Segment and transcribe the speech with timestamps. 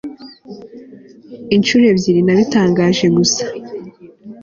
[1.55, 3.43] Inshuro ebyiri nabitangaje gusa